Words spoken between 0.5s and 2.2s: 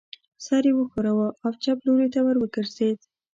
یې و ښوراوه او چپ لوري ته